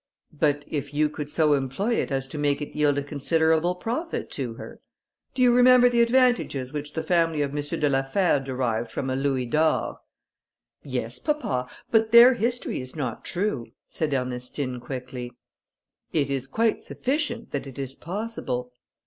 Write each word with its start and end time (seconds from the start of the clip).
"But 0.33 0.65
if 0.67 0.95
you 0.95 1.09
could 1.09 1.29
so 1.29 1.53
employ 1.53 1.93
it 1.93 2.09
as 2.09 2.25
to 2.29 2.39
make 2.39 2.59
it 2.59 2.75
yield 2.75 2.97
a 2.97 3.03
considerable 3.03 3.75
profit 3.75 4.31
to 4.31 4.55
her? 4.55 4.79
Do 5.35 5.43
you 5.43 5.53
remember 5.55 5.89
the 5.89 6.01
advantages 6.01 6.73
which 6.73 6.93
the 6.93 7.03
family 7.03 7.43
of 7.43 7.51
M. 7.55 7.79
de 7.79 7.87
la 7.87 8.01
Fère 8.01 8.43
derived 8.43 8.89
from 8.89 9.11
a 9.11 9.15
louis 9.15 9.45
d'or?" 9.45 9.99
"Yes, 10.81 11.19
papa, 11.19 11.69
but 11.91 12.11
their 12.11 12.33
history 12.33 12.81
is 12.81 12.95
not 12.95 13.23
true," 13.23 13.67
said 13.89 14.11
Ernestine, 14.11 14.79
quickly. 14.79 15.33
"It 16.11 16.31
is 16.31 16.47
quite 16.47 16.83
sufficient 16.83 17.51
that 17.51 17.67
it 17.67 17.77
is 17.77 17.93
possible." 17.93 18.71